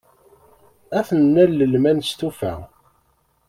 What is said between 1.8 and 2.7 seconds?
ma nestufa.